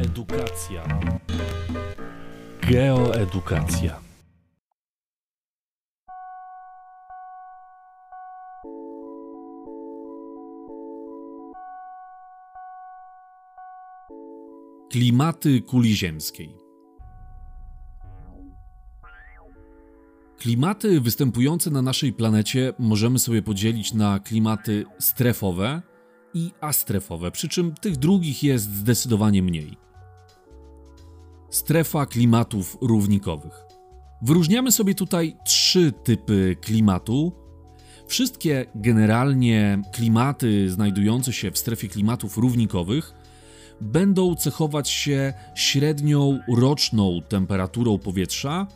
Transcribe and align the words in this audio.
Edukacja. 0.00 1.00
Geoedukacja. 2.60 4.00
Klimaty 14.90 15.62
kuli 15.62 15.96
ziemskiej. 15.96 16.56
Klimaty 20.38 21.00
występujące 21.00 21.70
na 21.70 21.82
naszej 21.82 22.12
planecie 22.12 22.72
możemy 22.78 23.18
sobie 23.18 23.42
podzielić 23.42 23.94
na 23.94 24.18
klimaty 24.18 24.84
strefowe 24.98 25.82
i 26.34 26.50
astrefowe, 26.60 27.30
przy 27.30 27.48
czym 27.48 27.74
tych 27.74 27.96
drugich 27.96 28.42
jest 28.42 28.74
zdecydowanie 28.74 29.42
mniej. 29.42 29.87
Strefa 31.50 32.06
klimatów 32.06 32.78
równikowych. 32.80 33.64
Wyróżniamy 34.22 34.72
sobie 34.72 34.94
tutaj 34.94 35.36
trzy 35.44 35.92
typy 36.04 36.56
klimatu. 36.60 37.32
Wszystkie 38.06 38.66
generalnie 38.74 39.82
klimaty 39.92 40.70
znajdujące 40.70 41.32
się 41.32 41.50
w 41.50 41.58
strefie 41.58 41.88
klimatów 41.88 42.36
równikowych 42.36 43.14
będą 43.80 44.34
cechować 44.34 44.90
się 44.90 45.32
średnią 45.54 46.40
roczną 46.56 47.20
temperaturą 47.28 47.98
powietrza, 47.98 48.66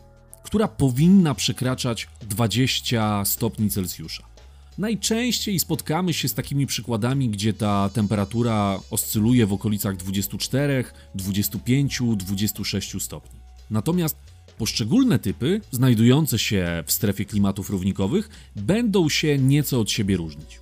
która 0.43 0.67
powinna 0.67 1.35
przekraczać 1.35 2.07
20 2.21 3.25
stopni 3.25 3.69
Celsjusza. 3.69 4.32
Najczęściej 4.77 5.59
spotkamy 5.59 6.13
się 6.13 6.27
z 6.27 6.33
takimi 6.33 6.67
przykładami, 6.67 7.29
gdzie 7.29 7.53
ta 7.53 7.89
temperatura 7.89 8.79
oscyluje 8.91 9.45
w 9.45 9.53
okolicach 9.53 9.97
24, 9.97 10.83
25, 11.15 12.01
26 12.15 13.01
stopni. 13.01 13.39
Natomiast 13.71 14.17
poszczególne 14.57 15.19
typy, 15.19 15.61
znajdujące 15.71 16.39
się 16.39 16.83
w 16.85 16.91
strefie 16.91 17.25
klimatów 17.25 17.69
równikowych, 17.69 18.29
będą 18.55 19.09
się 19.09 19.37
nieco 19.37 19.79
od 19.79 19.91
siebie 19.91 20.17
różnić. 20.17 20.59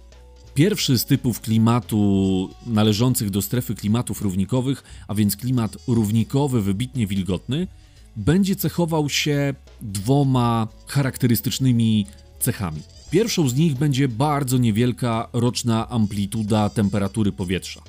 Pierwszy 0.54 0.98
z 0.98 1.06
typów 1.06 1.42
klimatu 1.42 2.50
należących 2.66 3.30
do 3.30 3.42
strefy 3.42 3.76
klimatów 3.76 4.22
równikowych, 4.22 4.84
a 5.08 5.16
więc 5.16 5.36
klimat 5.36 5.78
równikowy, 5.88 6.62
wybitnie 6.62 7.08
wilgotny, 7.08 7.68
będzie 8.16 8.56
cechował 8.56 9.10
się 9.10 9.54
dwoma 9.82 10.68
charakterystycznymi 10.88 12.06
cechami. 12.40 12.82
Pierwszą 13.12 13.50
z 13.50 13.56
nich 13.56 13.76
będzie 13.76 14.08
bardzo 14.08 14.58
niewielka 14.58 15.30
roczna 15.34 15.90
amplituda 15.90 16.70
temperatury 16.70 17.32
powietrza. 17.32 17.82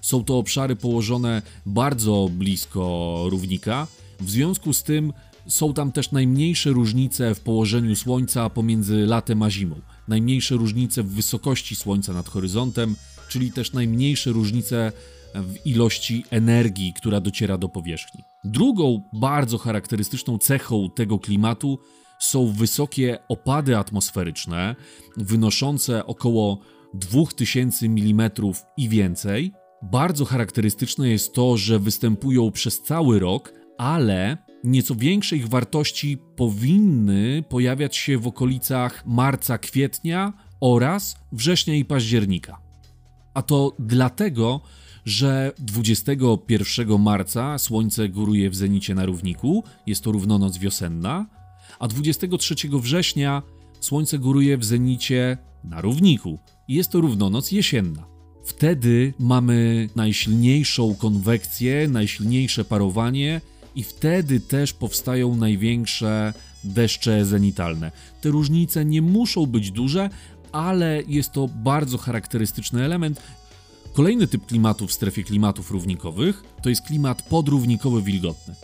Są 0.00 0.24
to 0.24 0.38
obszary 0.38 0.76
położone 0.76 1.42
bardzo 1.66 2.28
blisko 2.32 3.16
równika, 3.28 3.86
w 4.20 4.30
związku 4.30 4.72
z 4.72 4.82
tym 4.82 5.12
są 5.48 5.74
tam 5.74 5.92
też 5.92 6.12
najmniejsze 6.12 6.70
różnice 6.70 7.34
w 7.34 7.40
położeniu 7.40 7.96
Słońca 7.96 8.50
pomiędzy 8.50 9.06
latem 9.06 9.42
a 9.42 9.50
zimą, 9.50 9.80
najmniejsze 10.08 10.54
różnice 10.54 11.02
w 11.02 11.08
wysokości 11.14 11.76
Słońca 11.76 12.12
nad 12.12 12.28
horyzontem, 12.28 12.96
czyli 13.28 13.52
też 13.52 13.72
najmniejsze 13.72 14.30
różnice 14.30 14.92
w 15.34 15.66
ilości 15.66 16.24
energii, 16.30 16.92
która 16.96 17.20
dociera 17.20 17.58
do 17.58 17.68
powierzchni. 17.68 18.24
Drugą 18.44 19.02
bardzo 19.12 19.58
charakterystyczną 19.58 20.38
cechą 20.38 20.90
tego 20.96 21.18
klimatu 21.18 21.78
są 22.20 22.52
wysokie 22.52 23.18
opady 23.28 23.76
atmosferyczne, 23.76 24.76
wynoszące 25.16 26.06
około 26.06 26.60
2000 26.94 27.86
mm 27.86 28.30
i 28.76 28.88
więcej. 28.88 29.52
Bardzo 29.82 30.24
charakterystyczne 30.24 31.08
jest 31.08 31.34
to, 31.34 31.56
że 31.56 31.78
występują 31.78 32.50
przez 32.50 32.82
cały 32.82 33.18
rok, 33.18 33.52
ale 33.78 34.36
nieco 34.64 34.94
większe 34.94 35.36
ich 35.36 35.48
wartości 35.48 36.18
powinny 36.36 37.44
pojawiać 37.48 37.96
się 37.96 38.18
w 38.18 38.26
okolicach 38.26 39.06
marca, 39.06 39.58
kwietnia 39.58 40.32
oraz 40.60 41.16
września 41.32 41.74
i 41.74 41.84
października. 41.84 42.60
A 43.34 43.42
to 43.42 43.76
dlatego, 43.78 44.60
że 45.04 45.52
21 45.58 47.00
marca 47.00 47.58
Słońce 47.58 48.08
góruje 48.08 48.50
w 48.50 48.56
zenicie 48.56 48.94
na 48.94 49.06
równiku, 49.06 49.64
jest 49.86 50.04
to 50.04 50.12
równonoc 50.12 50.58
wiosenna, 50.58 51.26
a 51.78 51.88
23 51.88 52.54
września 52.72 53.42
Słońce 53.80 54.18
góruje 54.18 54.58
w 54.58 54.64
zenicie 54.64 55.38
na 55.64 55.80
równiku 55.80 56.38
jest 56.68 56.90
to 56.90 57.00
równonoc 57.00 57.52
jesienna. 57.52 58.06
Wtedy 58.44 59.14
mamy 59.18 59.88
najsilniejszą 59.96 60.94
konwekcję, 60.94 61.88
najsilniejsze 61.88 62.64
parowanie 62.64 63.40
i 63.74 63.82
wtedy 63.82 64.40
też 64.40 64.72
powstają 64.72 65.36
największe 65.36 66.32
deszcze 66.64 67.24
zenitalne. 67.24 67.92
Te 68.20 68.28
różnice 68.28 68.84
nie 68.84 69.02
muszą 69.02 69.46
być 69.46 69.70
duże, 69.70 70.10
ale 70.52 71.02
jest 71.08 71.32
to 71.32 71.48
bardzo 71.48 71.98
charakterystyczny 71.98 72.84
element. 72.84 73.22
Kolejny 73.92 74.26
typ 74.26 74.46
klimatu 74.46 74.86
w 74.86 74.92
strefie 74.92 75.24
klimatów 75.24 75.70
równikowych 75.70 76.42
to 76.62 76.68
jest 76.68 76.82
klimat 76.82 77.22
podrównikowy 77.22 78.02
wilgotny. 78.02 78.54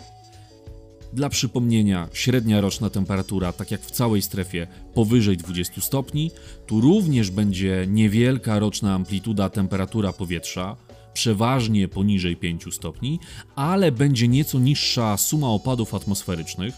Dla 1.12 1.28
przypomnienia, 1.28 2.08
średnia 2.12 2.60
roczna 2.60 2.90
temperatura, 2.90 3.52
tak 3.52 3.70
jak 3.70 3.80
w 3.80 3.90
całej 3.90 4.22
strefie, 4.22 4.66
powyżej 4.94 5.36
20 5.36 5.80
stopni. 5.80 6.30
Tu 6.66 6.80
również 6.80 7.30
będzie 7.30 7.86
niewielka 7.88 8.58
roczna 8.58 8.94
amplituda 8.94 9.48
temperatura 9.48 10.12
powietrza, 10.12 10.76
przeważnie 11.12 11.88
poniżej 11.88 12.36
5 12.36 12.74
stopni, 12.74 13.18
ale 13.54 13.92
będzie 13.92 14.28
nieco 14.28 14.58
niższa 14.58 15.16
suma 15.16 15.48
opadów 15.48 15.94
atmosferycznych. 15.94 16.74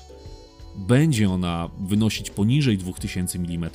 Będzie 0.77 1.31
ona 1.31 1.71
wynosić 1.81 2.31
poniżej 2.31 2.78
2000 2.78 3.39
mm, 3.39 3.71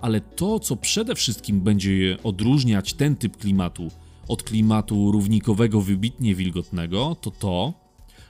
ale 0.00 0.20
to, 0.20 0.60
co 0.60 0.76
przede 0.76 1.14
wszystkim 1.14 1.60
będzie 1.60 2.16
odróżniać 2.22 2.94
ten 2.94 3.16
typ 3.16 3.36
klimatu 3.36 3.90
od 4.28 4.42
klimatu 4.42 5.12
równikowego 5.12 5.80
wybitnie 5.80 6.34
wilgotnego, 6.34 7.16
to 7.20 7.30
to, 7.30 7.87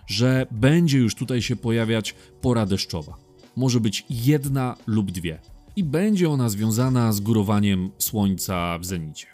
że 0.09 0.47
będzie 0.51 0.99
już 0.99 1.15
tutaj 1.15 1.43
się 1.43 1.57
pojawiać 1.57 2.15
pora 2.41 2.67
deszczowa. 2.67 3.17
Może 3.57 3.81
być 3.81 4.07
jedna 4.11 4.77
lub 4.87 5.11
dwie. 5.11 5.39
I 5.77 5.85
będzie 5.85 6.31
ona 6.31 6.49
związana 6.49 7.13
z 7.13 7.21
górowaniem 7.21 7.91
słońca 7.99 8.79
w 8.79 8.85
zenicie. 8.85 9.27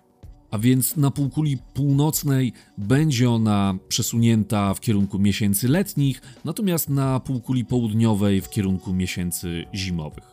A 0.51 0.59
więc 0.59 0.97
na 0.97 1.11
półkuli 1.11 1.59
północnej 1.75 2.53
będzie 2.79 3.31
ona 3.31 3.75
przesunięta 3.89 4.75
w 4.75 4.81
kierunku 4.81 5.19
miesięcy 5.19 5.69
letnich, 5.69 6.23
natomiast 6.45 6.89
na 6.89 7.21
półkuli 7.21 7.65
południowej 7.65 8.41
w 8.41 8.51
kierunku 8.51 8.93
miesięcy 8.93 9.65
zimowych. 9.75 10.25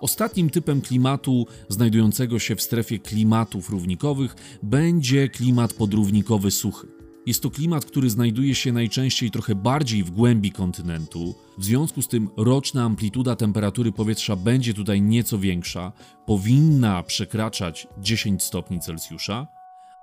Ostatnim 0.00 0.50
typem 0.50 0.80
klimatu 0.80 1.46
znajdującego 1.68 2.38
się 2.38 2.56
w 2.56 2.62
strefie 2.62 2.98
klimatów 2.98 3.70
równikowych 3.70 4.36
będzie 4.62 5.28
klimat 5.28 5.72
podrównikowy 5.72 6.50
suchy. 6.50 7.01
Jest 7.26 7.42
to 7.42 7.50
klimat, 7.50 7.84
który 7.84 8.10
znajduje 8.10 8.54
się 8.54 8.72
najczęściej 8.72 9.30
trochę 9.30 9.54
bardziej 9.54 10.04
w 10.04 10.10
głębi 10.10 10.52
kontynentu. 10.52 11.34
W 11.58 11.64
związku 11.64 12.02
z 12.02 12.08
tym 12.08 12.28
roczna 12.36 12.84
amplituda 12.84 13.36
temperatury 13.36 13.92
powietrza 13.92 14.36
będzie 14.36 14.74
tutaj 14.74 15.02
nieco 15.02 15.38
większa, 15.38 15.92
powinna 16.26 17.02
przekraczać 17.02 17.86
10 17.98 18.42
stopni 18.42 18.80
Celsjusza, 18.80 19.46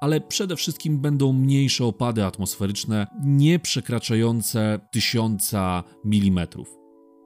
ale 0.02 0.22
przede 0.22 0.56
wszystkim 0.56 1.00
będą 1.00 1.34
mniejsze 1.34 1.85
opady 1.85 2.25
atmosferyczne, 2.25 3.08
nie 3.24 3.59
przekraczające 3.59 4.79
1000 4.91 5.53
mm. 6.06 6.47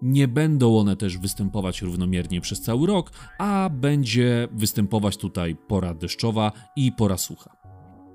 Nie 0.02 0.28
będą 0.28 0.78
one 0.78 0.96
też 0.96 1.18
występować 1.18 1.82
równomiernie 1.82 2.42
przez 2.42 2.62
cały 2.62 2.88
rok, 2.88 3.12
a 3.40 3.70
będzie 3.74 4.48
występować 4.52 5.18
tutaj 5.18 5.56
pora 5.56 5.94
deszczowa 5.94 6.52
i 6.76 6.92
pora 6.92 7.18
sucha. 7.18 7.63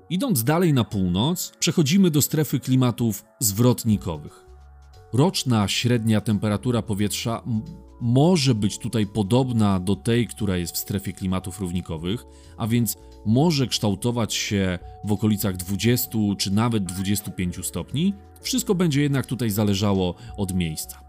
Idąc 0.09 0.43
dalej 0.43 0.73
na 0.73 0.83
północ, 0.83 1.51
przechodzimy 1.59 2.11
do 2.11 2.21
strefy 2.21 2.59
klimatów 2.59 3.25
zwrotnikowych. 3.39 4.45
Roczna 5.13 5.67
średnia 5.67 6.21
temperatura 6.21 6.81
powietrza 6.81 7.43
może 8.01 8.55
być 8.55 8.77
tutaj 8.77 9.07
podobna 9.07 9.79
do 9.79 9.95
tej, 9.95 10.27
która 10.27 10.57
jest 10.57 10.75
w 10.75 10.77
strefie 10.77 11.13
klimatów 11.13 11.59
równikowych, 11.59 12.25
a 12.57 12.67
więc 12.67 12.97
może 13.25 13.67
kształtować 13.67 14.33
się 14.33 14.79
w 15.03 15.11
okolicach 15.11 15.57
20 15.57 16.09
czy 16.37 16.51
nawet 16.51 16.83
25 16.83 17.65
stopni. 17.65 18.13
Wszystko 18.41 18.75
będzie 18.75 19.01
jednak 19.01 19.25
tutaj 19.25 19.49
zależało 19.49 20.15
od 20.37 20.53
miejsca. 20.53 21.01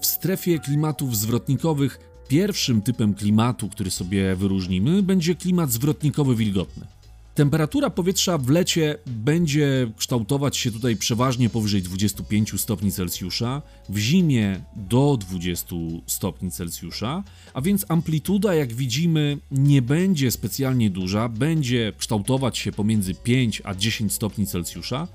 W 0.00 0.06
strefie 0.06 0.58
klimatów 0.58 1.16
zwrotnikowych 1.16 1.98
pierwszym 2.28 2.82
typem 2.82 3.14
klimatu, 3.14 3.68
który 3.68 3.90
sobie 3.90 4.36
wyróżnimy, 4.36 5.02
będzie 5.02 5.34
klimat 5.34 5.70
zwrotnikowy 5.70 6.36
wilgotny. 6.36 6.86
Temperatura 7.34 7.90
powietrza 7.90 8.38
w 8.38 8.48
lecie 8.48 8.98
będzie 9.06 9.92
kształtować 9.96 10.56
się 10.56 10.70
tutaj 10.70 10.96
przeważnie 10.96 11.50
powyżej 11.50 11.82
25 11.82 12.60
stopni 12.60 12.92
Celsjusza, 12.92 13.62
w 13.88 13.98
zimie 13.98 14.60
do 14.76 15.16
20 15.20 15.76
stopni 16.06 16.50
Celsjusza, 16.50 17.24
a 17.54 17.60
więc 17.60 17.86
amplituda, 17.88 18.54
jak 18.54 18.72
widzimy, 18.72 19.38
nie 19.50 19.82
będzie 19.82 20.30
specjalnie 20.30 20.90
duża, 20.90 21.28
będzie 21.28 21.92
kształtować 21.98 22.58
się 22.58 22.72
pomiędzy 22.72 23.14
5 23.14 23.62
a 23.64 23.74
10 23.74 24.12
stopni 24.12 24.46
Celsjusza. 24.46 25.08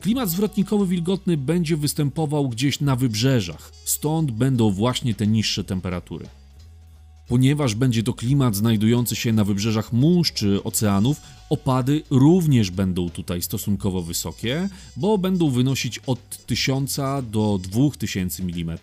Klimat 0.00 0.30
zwrotnikowy 0.30 0.86
wilgotny 0.86 1.36
będzie 1.36 1.76
występował 1.76 2.48
gdzieś 2.48 2.80
na 2.80 2.96
wybrzeżach, 2.96 3.72
stąd 3.84 4.30
będą 4.30 4.70
właśnie 4.70 5.14
te 5.14 5.26
niższe 5.26 5.64
temperatury. 5.64 6.26
Ponieważ 7.28 7.74
będzie 7.74 8.02
to 8.02 8.14
klimat 8.14 8.56
znajdujący 8.56 9.16
się 9.16 9.32
na 9.32 9.44
wybrzeżach 9.44 9.92
mórz 9.92 10.32
czy 10.32 10.62
oceanów, 10.62 11.20
opady 11.50 12.02
również 12.10 12.70
będą 12.70 13.10
tutaj 13.10 13.42
stosunkowo 13.42 14.02
wysokie, 14.02 14.68
bo 14.96 15.18
będą 15.18 15.50
wynosić 15.50 15.98
od 15.98 16.46
1000 16.46 16.96
do 17.30 17.60
2000 17.62 18.42
mm 18.42 18.78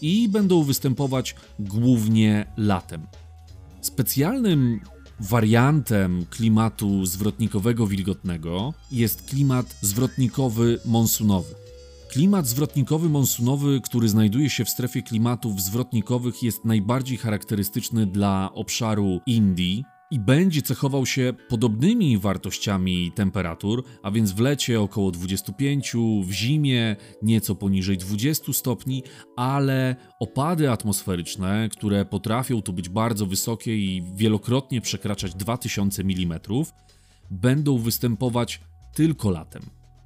i 0.00 0.28
będą 0.28 0.62
występować 0.62 1.34
głównie 1.58 2.46
latem. 2.56 3.06
Specjalnym 3.80 4.80
wariantem 5.20 6.26
klimatu 6.30 7.06
zwrotnikowego 7.06 7.86
wilgotnego 7.86 8.74
jest 8.92 9.22
klimat 9.22 9.76
zwrotnikowy 9.80 10.80
monsunowy. 10.84 11.67
Klimat 12.08 12.46
zwrotnikowy 12.46 13.08
monsunowy, 13.08 13.80
który 13.80 14.08
znajduje 14.08 14.50
się 14.50 14.64
w 14.64 14.70
strefie 14.70 15.02
klimatów 15.02 15.62
zwrotnikowych, 15.62 16.42
jest 16.42 16.64
najbardziej 16.64 17.18
charakterystyczny 17.18 18.06
dla 18.06 18.50
obszaru 18.54 19.20
Indii, 19.26 19.84
i 20.10 20.18
będzie 20.20 20.62
cechował 20.62 21.06
się 21.06 21.32
podobnymi 21.48 22.18
wartościami 22.18 23.12
temperatur, 23.14 23.84
a 24.02 24.10
więc 24.10 24.32
w 24.32 24.40
lecie 24.40 24.80
około 24.80 25.10
25, 25.10 25.92
w 26.22 26.30
zimie 26.30 26.96
nieco 27.22 27.54
poniżej 27.54 27.98
20 27.98 28.52
stopni, 28.52 29.02
ale 29.36 29.96
opady 30.20 30.70
atmosferyczne, 30.70 31.68
które 31.72 32.04
potrafią 32.04 32.62
tu 32.62 32.72
być 32.72 32.88
bardzo 32.88 33.26
wysokie 33.26 33.76
i 33.76 34.02
wielokrotnie 34.14 34.80
przekraczać 34.80 35.34
2000 35.34 36.02
mm, 36.02 36.40
będą 37.30 37.78
występować 37.78 38.60
tylko 38.94 39.30
latem. 39.30 39.62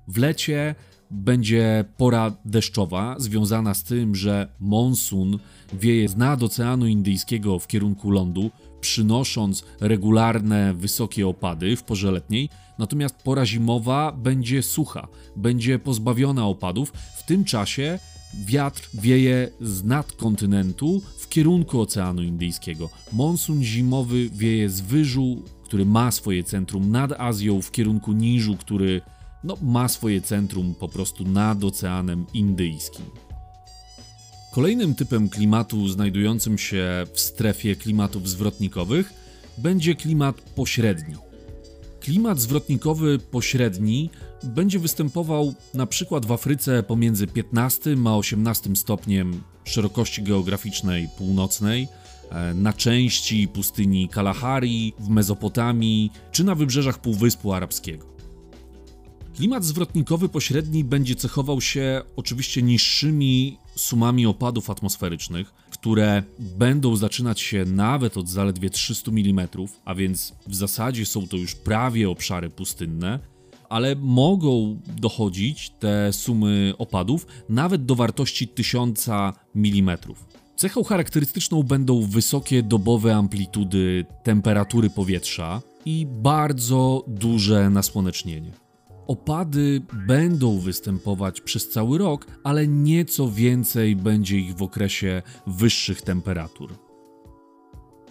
W 0.08 0.18
lecie 0.18 0.74
będzie 1.12 1.84
pora 1.96 2.32
deszczowa, 2.44 3.16
związana 3.18 3.74
z 3.74 3.82
tym, 3.82 4.14
że 4.14 4.48
monsun 4.60 5.38
wieje 5.72 6.08
z 6.08 6.16
nad 6.16 6.42
Oceanu 6.42 6.86
Indyjskiego 6.86 7.58
w 7.58 7.66
kierunku 7.66 8.10
lądu, 8.10 8.50
przynosząc 8.80 9.64
regularne, 9.80 10.74
wysokie 10.74 11.28
opady 11.28 11.76
w 11.76 11.82
porze 11.82 12.10
letniej, 12.10 12.48
natomiast 12.78 13.14
pora 13.16 13.46
zimowa 13.46 14.12
będzie 14.12 14.62
sucha, 14.62 15.08
będzie 15.36 15.78
pozbawiona 15.78 16.46
opadów. 16.46 16.92
W 17.16 17.26
tym 17.26 17.44
czasie 17.44 17.98
wiatr 18.34 18.88
wieje 18.94 19.48
z 19.60 19.84
nad 19.84 20.12
kontynentu 20.12 21.02
w 21.18 21.28
kierunku 21.28 21.80
Oceanu 21.80 22.22
Indyjskiego. 22.22 22.90
Monsun 23.12 23.62
zimowy 23.62 24.30
wieje 24.30 24.70
z 24.70 24.80
wyżu, 24.80 25.42
który 25.64 25.84
ma 25.84 26.10
swoje 26.10 26.44
centrum 26.44 26.90
nad 26.90 27.12
Azją, 27.12 27.62
w 27.62 27.70
kierunku 27.70 28.12
niżu, 28.12 28.56
który 28.56 29.00
no, 29.44 29.56
ma 29.62 29.88
swoje 29.88 30.20
centrum 30.20 30.74
po 30.74 30.88
prostu 30.88 31.24
nad 31.24 31.64
Oceanem 31.64 32.26
Indyjskim. 32.34 33.04
Kolejnym 34.52 34.94
typem 34.94 35.28
klimatu 35.28 35.88
znajdującym 35.88 36.58
się 36.58 37.06
w 37.12 37.20
strefie 37.20 37.76
klimatów 37.76 38.28
zwrotnikowych 38.28 39.12
będzie 39.58 39.94
klimat 39.94 40.40
pośredni. 40.40 41.14
Klimat 42.00 42.40
zwrotnikowy 42.40 43.18
pośredni 43.18 44.10
będzie 44.44 44.78
występował 44.78 45.54
na 45.74 45.86
przykład 45.86 46.26
w 46.26 46.32
Afryce 46.32 46.82
pomiędzy 46.82 47.26
15 47.26 47.96
a 48.06 48.16
18 48.16 48.76
stopniem 48.76 49.42
szerokości 49.64 50.22
geograficznej 50.22 51.08
północnej, 51.18 51.88
e, 52.30 52.54
na 52.54 52.72
części 52.72 53.48
pustyni 53.48 54.08
Kalahari, 54.08 54.92
w 54.98 55.08
Mezopotamii 55.08 56.12
czy 56.32 56.44
na 56.44 56.54
wybrzeżach 56.54 56.98
Półwyspu 56.98 57.52
Arabskiego. 57.52 58.11
Klimat 59.36 59.64
zwrotnikowy 59.64 60.28
pośredni 60.28 60.84
będzie 60.84 61.14
cechował 61.14 61.60
się 61.60 62.02
oczywiście 62.16 62.62
niższymi 62.62 63.58
sumami 63.76 64.26
opadów 64.26 64.70
atmosferycznych, 64.70 65.54
które 65.70 66.22
będą 66.38 66.96
zaczynać 66.96 67.40
się 67.40 67.64
nawet 67.64 68.16
od 68.16 68.28
zaledwie 68.28 68.70
300 68.70 69.10
mm, 69.10 69.48
a 69.84 69.94
więc 69.94 70.34
w 70.46 70.54
zasadzie 70.54 71.06
są 71.06 71.26
to 71.28 71.36
już 71.36 71.54
prawie 71.54 72.10
obszary 72.10 72.50
pustynne, 72.50 73.18
ale 73.68 73.96
mogą 73.96 74.80
dochodzić 74.96 75.70
te 75.70 76.12
sumy 76.12 76.74
opadów 76.78 77.26
nawet 77.48 77.84
do 77.84 77.94
wartości 77.94 78.48
1000 78.48 79.08
mm. 79.54 79.98
Cechą 80.56 80.84
charakterystyczną 80.84 81.62
będą 81.62 82.02
wysokie 82.02 82.62
dobowe 82.62 83.16
amplitudy 83.16 84.06
temperatury 84.22 84.90
powietrza 84.90 85.62
i 85.84 86.06
bardzo 86.06 87.04
duże 87.08 87.70
nasłonecznienie. 87.70 88.61
Opady 89.12 89.82
będą 90.06 90.58
występować 90.58 91.40
przez 91.40 91.68
cały 91.68 91.98
rok, 91.98 92.26
ale 92.44 92.66
nieco 92.66 93.30
więcej 93.30 93.96
będzie 93.96 94.38
ich 94.38 94.54
w 94.54 94.62
okresie 94.62 95.22
wyższych 95.46 96.02
temperatur. 96.02 96.74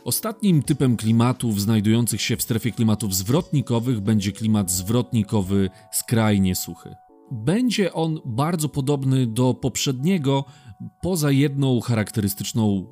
Ostatnim 0.04 0.64
typem 0.64 0.98
klimatów 0.98 1.62
znajdujących 1.62 2.22
się 2.22 2.38
w 2.38 2.42
strefie 2.42 2.72
klimatów 2.72 3.16
zwrotnikowych 3.16 4.00
będzie 4.00 4.32
klimat 4.32 4.72
zwrotnikowy 4.72 5.70
skrajnie 5.92 6.56
suchy. 6.56 6.96
Będzie 7.32 7.94
on 7.94 8.20
bardzo 8.26 8.70
podobny 8.70 9.28
do 9.28 9.54
poprzedniego, 9.54 10.46
poza 11.02 11.32
jedną 11.32 11.82
charakterystyczną, 11.82 12.86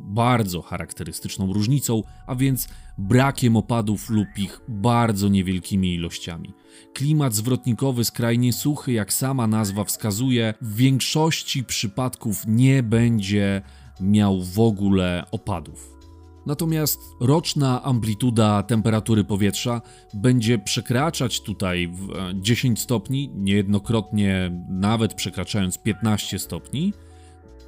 bardzo 0.00 0.62
charakterystyczną 0.62 1.52
różnicą, 1.52 2.02
a 2.26 2.34
więc 2.34 2.68
brakiem 2.98 3.56
opadów 3.56 4.10
lub 4.10 4.28
ich 4.38 4.60
bardzo 4.68 5.28
niewielkimi 5.28 5.94
ilościami. 5.94 6.54
Klimat 6.94 7.34
zwrotnikowy 7.34 8.04
skrajnie 8.04 8.52
suchy, 8.52 8.92
jak 8.92 9.12
sama 9.12 9.46
nazwa 9.46 9.84
wskazuje, 9.84 10.54
w 10.60 10.76
większości 10.76 11.64
przypadków 11.64 12.44
nie 12.46 12.82
będzie 12.82 13.62
miał 14.00 14.42
w 14.42 14.58
ogóle 14.60 15.24
opadów. 15.30 16.00
Natomiast 16.46 17.00
roczna 17.20 17.82
amplituda 17.82 18.62
temperatury 18.62 19.24
powietrza 19.24 19.82
będzie 20.14 20.58
przekraczać 20.58 21.40
tutaj 21.40 21.92
10 22.34 22.78
e, 22.78 22.82
stopni, 22.82 23.30
niejednokrotnie 23.34 24.62
nawet 24.68 25.14
przekraczając 25.14 25.78
15 25.78 26.38
stopni, 26.38 26.92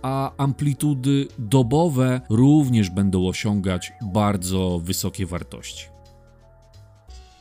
a 0.03 0.37
amplitudy 0.37 1.29
dobowe 1.39 2.21
również 2.31 2.91
będą 2.91 3.29
osiągać 3.29 3.93
bardzo 4.03 4.81
wysokie 4.85 5.27
wartości. 5.27 5.85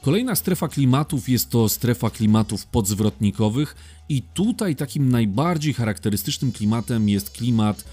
Kolejna 0.01 0.35
strefa 0.35 0.67
klimatów 0.67 1.29
jest 1.29 1.49
to 1.49 1.69
strefa 1.69 2.09
klimatów 2.09 2.65
podzwrotnikowych 2.67 3.75
i 4.09 4.21
tutaj 4.21 4.75
takim 4.75 5.09
najbardziej 5.09 5.73
charakterystycznym 5.73 6.51
klimatem 6.51 7.09
jest 7.09 7.29
klimat 7.29 7.83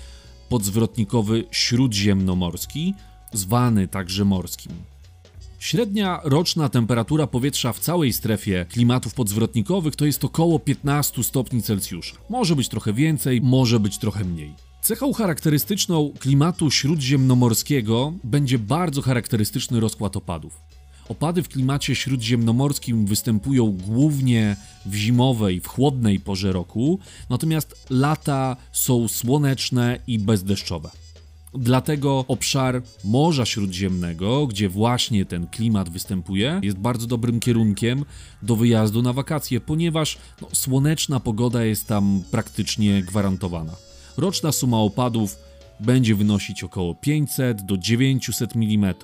podzwrotnikowy 0.49 1.45
śródziemnomorski, 1.50 2.95
zwany 3.33 3.88
także 3.88 4.25
morskim. 4.25 4.73
Średnia 5.59 6.21
roczna 6.25 6.69
temperatura 6.69 7.26
powietrza 7.26 7.73
w 7.73 7.81
całej 7.81 8.12
strefie 8.12 8.66
klimatów 8.69 9.14
podzwrotnikowych 9.14 9.97
to 9.97 10.07
jest 10.07 10.25
około 10.25 10.59
15 10.59 11.25
stopni 11.25 11.62
Celsjusza. 11.62 12.16
Może 12.31 12.57
być 12.57 12.69
trochę 12.69 12.92
więcej, 12.92 13.40
może 13.40 13.81
być 13.81 13.99
trochę 13.99 14.25
mniej. 14.25 14.67
Cechą 14.88 15.12
charakterystyczną 15.12 16.12
klimatu 16.18 16.71
śródziemnomorskiego 16.71 18.12
będzie 18.25 18.59
bardzo 18.59 19.02
charakterystyczny 19.02 19.80
rozkład 19.80 20.16
opadów. 20.16 20.61
Opady 21.09 21.42
w 21.42 21.49
klimacie 21.49 21.95
śródziemnomorskim 21.95 23.07
występują 23.07 23.78
głównie 23.87 24.57
w 24.87 24.95
zimowej, 24.95 25.61
w 25.61 25.66
chłodnej 25.66 26.21
porze 26.21 26.52
roku, 26.52 26.99
natomiast 27.30 27.87
lata 27.90 28.57
są 28.73 29.09
słoneczne 29.09 29.99
i 30.07 30.18
bezdeszczowe. 30.18 30.90
Dlatego 31.54 32.25
obszar 32.28 32.83
Morza 33.04 33.47
Śródziemnego, 33.47 34.47
gdzie 34.47 34.68
właśnie 34.68 35.25
ten 35.25 35.47
klimat 35.47 35.90
występuje, 35.90 36.61
jest 36.62 36.78
bardzo 36.78 37.07
dobrym 37.07 37.40
kierunkiem 37.40 38.04
do 38.42 38.57
wyjazdu 38.57 39.02
na 39.02 39.12
wakacje, 39.12 39.61
ponieważ 39.61 40.18
no, 40.42 40.49
słoneczna 40.52 41.21
pogoda 41.21 41.64
jest 41.64 41.87
tam 41.87 42.23
praktycznie 42.30 43.02
gwarantowana. 43.02 43.88
Roczna 44.18 44.52
suma 44.52 44.78
opadów 44.78 45.38
będzie 45.80 46.14
wynosić 46.14 46.64
około 46.64 46.94
500 46.94 47.62
do 47.62 47.78
900 47.78 48.56
mm. 48.56 48.94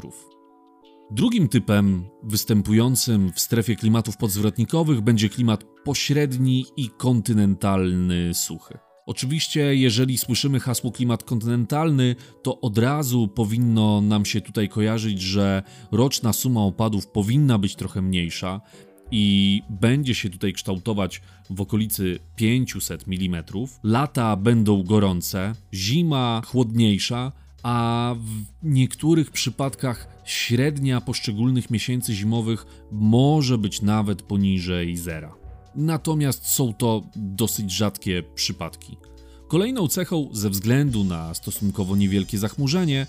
Drugim 1.10 1.48
typem 1.48 2.04
występującym 2.22 3.32
w 3.32 3.40
strefie 3.40 3.76
klimatów 3.76 4.16
podzwrotnikowych 4.16 5.00
będzie 5.00 5.28
klimat 5.28 5.64
pośredni 5.84 6.66
i 6.76 6.90
kontynentalny 6.90 8.34
suchy. 8.34 8.78
Oczywiście, 9.06 9.74
jeżeli 9.74 10.18
słyszymy 10.18 10.60
hasło 10.60 10.92
klimat 10.92 11.22
kontynentalny, 11.22 12.16
to 12.42 12.60
od 12.60 12.78
razu 12.78 13.28
powinno 13.28 14.00
nam 14.00 14.24
się 14.24 14.40
tutaj 14.40 14.68
kojarzyć, 14.68 15.22
że 15.22 15.62
roczna 15.92 16.32
suma 16.32 16.60
opadów 16.60 17.06
powinna 17.06 17.58
być 17.58 17.76
trochę 17.76 18.02
mniejsza 18.02 18.60
i 19.16 19.62
będzie 19.70 20.14
się 20.14 20.30
tutaj 20.30 20.52
kształtować 20.52 21.20
w 21.50 21.60
okolicy 21.60 22.18
500 22.36 23.04
mm. 23.08 23.44
Lata 23.82 24.36
będą 24.36 24.82
gorące, 24.82 25.54
zima 25.74 26.42
chłodniejsza, 26.46 27.32
a 27.62 28.14
w 28.18 28.42
niektórych 28.62 29.30
przypadkach 29.30 30.08
średnia 30.24 31.00
poszczególnych 31.00 31.70
miesięcy 31.70 32.14
zimowych 32.14 32.66
może 32.92 33.58
być 33.58 33.82
nawet 33.82 34.22
poniżej 34.22 34.96
zera. 34.96 35.34
natomiast 35.74 36.46
są 36.46 36.72
to 36.72 37.02
dosyć 37.16 37.72
rzadkie 37.72 38.22
przypadki. 38.34 38.96
Kolejną 39.48 39.88
cechą, 39.88 40.28
ze 40.32 40.50
względu 40.50 41.04
na 41.04 41.34
stosunkowo 41.34 41.96
niewielkie 41.96 42.38
zachmurzenie, 42.38 43.06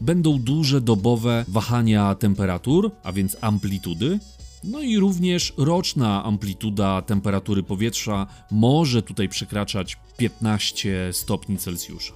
będą 0.00 0.38
duże 0.38 0.80
dobowe 0.80 1.44
wahania 1.48 2.14
temperatur, 2.14 2.90
a 3.02 3.12
więc 3.12 3.36
amplitudy, 3.40 4.18
no 4.64 4.80
i 4.80 4.98
również 4.98 5.52
roczna 5.56 6.24
amplituda 6.24 7.02
temperatury 7.02 7.62
powietrza 7.62 8.26
może 8.50 9.02
tutaj 9.02 9.28
przekraczać 9.28 9.96
15 10.16 11.12
stopni 11.12 11.58
Celsjusza. 11.58 12.14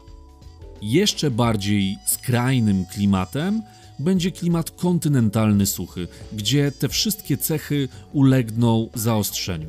Jeszcze 0.83 1.31
bardziej 1.31 1.97
skrajnym 2.07 2.87
klimatem 2.87 3.63
będzie 3.99 4.31
klimat 4.31 4.71
kontynentalny 4.71 5.67
suchy, 5.67 6.09
gdzie 6.33 6.73
te 6.73 6.89
wszystkie 6.89 7.37
cechy 7.37 7.89
ulegną 8.13 8.89
zaostrzeniu. 8.95 9.69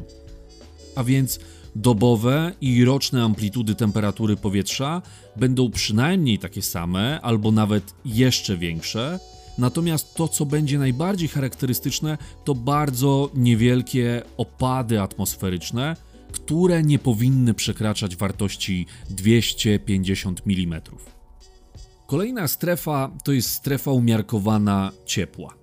A 0.96 1.04
więc 1.04 1.40
dobowe 1.76 2.52
i 2.62 2.86
roczne 2.86 3.24
amplitudy 3.24 3.76
temperatury 3.76 4.36
powietrza 4.36 5.02
będą 5.36 5.72
przynajmniej 5.72 6.40
takie 6.40 6.62
same, 6.62 7.22
albo 7.22 7.52
nawet 7.52 7.94
jeszcze 8.06 8.58
większe. 8.58 9.20
Natomiast 9.58 10.16
to, 10.16 10.28
co 10.28 10.46
będzie 10.46 10.80
najbardziej 10.80 11.28
charakterystyczne, 11.28 12.18
to 12.44 12.56
bardzo 12.56 13.30
niewielkie 13.34 14.22
opady 14.38 15.02
atmosferyczne, 15.02 15.96
które 16.32 16.84
nie 16.84 17.00
powinny 17.00 17.54
przekraczać 17.54 18.16
wartości 18.16 18.86
250 19.10 20.42
mm. 20.48 20.82
Kolejna 22.08 22.48
strefa 22.48 23.12
to 23.24 23.32
jest 23.32 23.50
strefa 23.50 23.92
umiarkowana 23.92 24.92
ciepła. 25.06 25.54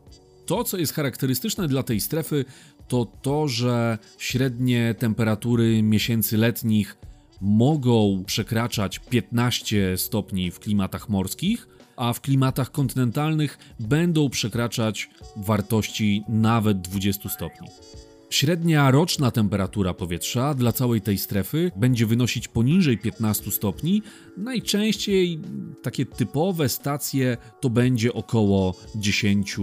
To, 0.47 0.65
co 0.65 0.79
jest 0.79 0.93
charakterystyczne 0.93 1.69
dla 1.69 1.83
tej 1.83 2.01
strefy, 2.01 2.45
to 2.89 3.05
to, 3.23 3.49
że 3.49 3.99
średnie 4.19 4.95
temperatury 4.99 5.83
miesięcy 5.83 6.37
letnich 6.37 6.97
mogą 7.41 8.25
przekraczać 8.27 8.99
15 8.99 9.97
stopni 9.97 10.51
w 10.51 10.61
klimatach 10.61 11.09
morskich, 11.09 11.69
a 12.03 12.13
w 12.13 12.21
klimatach 12.21 12.71
kontynentalnych 12.73 13.59
będą 13.81 14.31
przekraczać 14.31 15.11
wartości 15.37 16.23
nawet 16.29 16.81
20 16.81 17.29
stopni. 17.29 17.69
Średnia 18.31 18.91
roczna 18.91 19.31
temperatura 19.31 19.95
powietrza 19.95 20.55
dla 20.55 20.73
całej 20.73 21.01
tej 21.01 21.19
strefy 21.19 21.71
będzie 21.77 22.07
wynosić 22.07 22.49
poniżej 22.49 22.99
15 22.99 23.51
stopni. 23.51 24.03
Najczęściej 24.37 25.41
takie 25.83 26.07
typowe 26.07 26.69
stacje 26.69 27.37
to 27.61 27.71
będzie 27.71 28.13
około 28.13 28.75
10, 28.97 29.57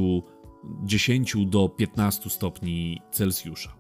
10 0.84 1.36
do 1.46 1.70
15 1.70 2.30
stopni 2.30 3.02
Celsjusza. 3.12 3.76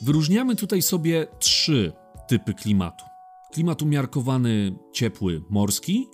Wyróżniamy 0.00 0.56
tutaj 0.56 0.82
sobie 0.82 1.26
trzy 1.38 1.92
typy 2.28 2.54
klimatu. 2.54 3.04
Klimat 3.52 3.82
umiarkowany 3.82 4.74
ciepły 4.92 5.42
morski, 5.50 6.06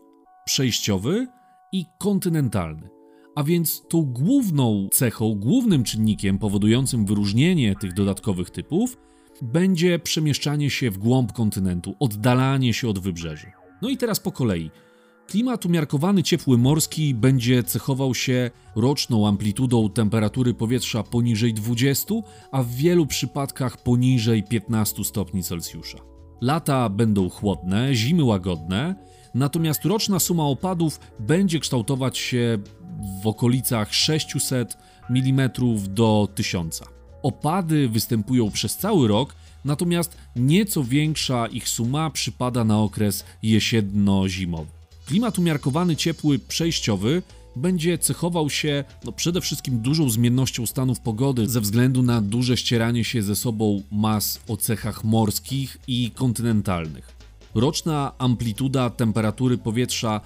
przejściowy 0.45 1.27
i 1.73 1.87
kontynentalny. 1.99 2.89
A 3.35 3.43
więc 3.43 3.83
tą 3.89 4.03
główną 4.03 4.89
cechą, 4.93 5.35
głównym 5.35 5.85
czynnikiem 5.85 6.39
powodującym 6.39 7.07
wyróżnienie 7.07 7.75
tych 7.77 7.95
dodatkowych 7.95 8.51
typów 8.51 8.97
będzie 9.43 9.99
przemieszczanie 9.99 10.71
się 10.71 10.91
w 10.91 10.99
głąb 10.99 11.33
kontynentu, 11.33 11.95
oddalanie 12.01 12.75
się 12.75 12.89
od 12.89 12.99
wybrzeży. 12.99 13.53
No 13.83 13.89
i 13.89 13.97
teraz 13.97 14.21
po 14.21 14.33
kolei. 14.33 14.71
Klimat 15.27 15.67
umiarkowany 15.67 16.23
ciepły 16.23 16.59
morski 16.59 17.15
będzie 17.15 17.63
cechował 17.63 18.15
się 18.15 18.51
roczną 18.77 19.29
amplitudą 19.29 19.91
temperatury 19.91 20.55
powietrza 20.55 21.03
poniżej 21.03 21.55
20, 21.55 22.15
a 22.53 22.63
w 22.63 22.71
wielu 22.71 23.07
przypadkach 23.07 23.83
poniżej 23.83 24.43
15 24.43 25.05
stopni 25.05 25.43
Celsjusza. 25.43 25.99
Lata 26.41 26.89
będą 26.89 27.29
chłodne, 27.29 27.95
zimy 27.95 28.25
łagodne, 28.25 28.95
natomiast 29.39 29.85
roczna 29.85 30.19
suma 30.19 30.45
opadów 30.45 31.01
będzie 31.21 31.61
kształtować 31.61 32.19
się 32.19 32.59
w 33.23 33.27
okolicach 33.27 33.95
600 33.95 34.77
mm 35.11 35.51
do 35.89 36.29
1000. 36.35 36.83
Opady 37.23 37.89
występują 37.89 38.51
przez 38.51 38.77
cały 38.77 39.09
rok, 39.09 39.35
natomiast 39.65 40.17
nieco 40.37 40.85
większa 40.85 41.47
ich 41.47 41.69
suma 41.69 42.11
przypada 42.11 42.65
na 42.65 42.79
okres 42.79 43.25
jesienno-zimowy. 43.43 44.67
Klimat 45.07 45.39
umiarkowany 45.39 45.97
ciepły 45.97 46.39
przejściowy 46.39 47.23
będzie 47.57 47.99
cechował 47.99 48.51
się 48.51 48.85
no, 49.05 49.13
przede 49.13 49.41
wszystkim 49.41 49.81
dużą 49.81 50.11
zmiennością 50.11 50.67
stanów 50.67 51.01
pogody 51.01 51.49
ze 51.49 51.61
względu 51.61 52.03
na 52.03 52.21
duże 52.21 52.57
ścieranie 52.57 53.05
się 53.05 53.23
ze 53.23 53.37
sobą 53.37 53.83
mas 53.93 54.41
o 54.49 54.57
cechach 54.57 55.05
morskich 55.05 55.79
i 55.87 56.11
kontynentalnych. 56.11 57.18
Roczna 57.55 58.13
amplituda 58.19 58.91
temperatury 58.91 59.59
powietrza 59.59 60.21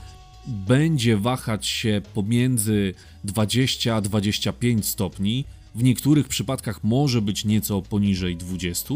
będzie 0.46 1.16
wahać 1.16 1.66
się 1.66 2.02
pomiędzy 2.14 2.94
20 3.24 3.96
a 3.96 4.00
25 4.00 4.86
stopni, 4.86 5.44
w 5.74 5.82
niektórych 5.82 6.28
przypadkach 6.28 6.84
może 6.84 7.22
być 7.22 7.44
nieco 7.44 7.82
poniżej 7.82 8.36
20. 8.36 8.94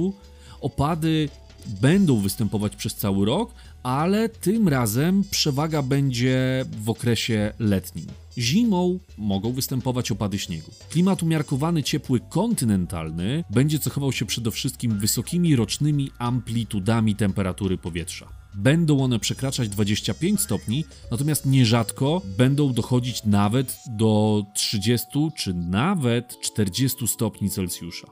Opady 0.61 1.29
będą 1.67 2.21
występować 2.21 2.77
przez 2.77 2.95
cały 2.95 3.27
rok, 3.27 3.55
ale 3.87 4.29
tym 4.29 4.69
razem 4.69 5.25
przewaga 5.31 5.83
będzie 5.83 6.65
w 6.85 6.91
okresie 6.91 7.53
letnim. 7.59 8.07
Zimą 8.39 8.99
mogą 9.19 9.53
występować 9.53 10.11
opady 10.11 10.39
śniegu. 10.39 10.71
Klimat 10.91 11.23
umiarkowany 11.23 11.83
ciepły 11.83 12.21
kontynentalny 12.21 13.45
będzie 13.51 13.79
cechował 13.79 14.13
się 14.13 14.27
przede 14.27 14.51
wszystkim 14.51 14.99
wysokimi 14.99 15.57
rocznymi 15.57 16.11
amplitudami 16.19 17.17
temperatury 17.17 17.79
powietrza. 17.79 18.29
Będą 18.55 19.01
one 19.01 19.19
przekraczać 19.19 19.69
25 19.69 20.41
stopni, 20.41 20.85
natomiast 21.11 21.47
nierzadko 21.47 22.23
będą 22.39 22.73
dochodzić 22.73 23.25
nawet 23.25 23.77
do 23.91 24.43
30 24.55 25.07
czy 25.37 25.55
nawet 25.55 26.41
40 26.41 27.09
stopni 27.09 27.51
Celsjusza. 27.51 28.07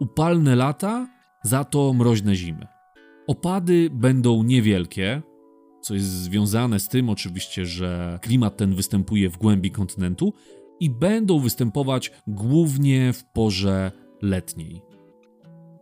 Upalne 0.00 0.56
lata, 0.56 1.08
za 1.42 1.64
to 1.64 1.92
mroźne 1.92 2.36
zimy. 2.36 2.73
Opady 3.26 3.90
będą 3.90 4.42
niewielkie, 4.42 5.22
co 5.82 5.94
jest 5.94 6.06
związane 6.06 6.80
z 6.80 6.88
tym 6.88 7.08
oczywiście, 7.08 7.66
że 7.66 8.18
klimat 8.22 8.56
ten 8.56 8.74
występuje 8.74 9.30
w 9.30 9.38
głębi 9.38 9.70
kontynentu 9.70 10.32
i 10.80 10.90
będą 10.90 11.38
występować 11.38 12.12
głównie 12.26 13.12
w 13.12 13.24
porze 13.24 13.92
letniej. 14.22 14.82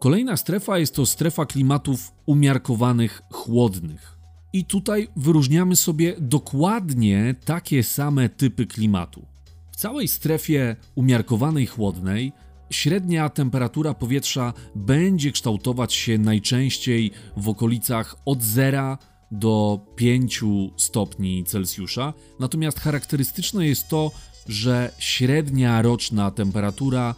Kolejna 0.00 0.37
strefa 0.37 0.78
jest 0.78 0.94
to 0.94 1.06
strefa 1.06 1.46
klimatów 1.46 2.12
umiarkowanych 2.26 3.22
chłodnych. 3.32 4.18
I 4.52 4.64
tutaj 4.64 5.08
wyróżniamy 5.16 5.76
sobie 5.76 6.14
dokładnie 6.20 7.34
takie 7.44 7.82
same 7.82 8.28
typy 8.28 8.66
klimatu. 8.66 9.26
W 9.72 9.76
całej 9.76 10.08
strefie 10.08 10.76
umiarkowanej 10.94 11.66
chłodnej 11.66 12.32
średnia 12.73 13.29
temperatura 13.29 13.95
powietrza 13.95 14.52
będzie 14.75 15.33
kształtować 15.33 15.95
się 15.95 16.19
najczęściej 16.19 17.11
w 17.37 17.49
okolicach 17.49 18.17
od 18.25 18.43
0 18.43 18.99
do 19.31 19.81
5 19.97 20.41
stopni 20.76 21.45
Celsjusza, 21.45 22.12
natomiast 22.41 22.81
charakterystyczne 22.81 23.67
jest 23.67 23.88
to, 23.88 24.11
że 24.49 24.93
średnia 24.99 25.83
roczna 25.83 26.31
temperatura 26.31 27.14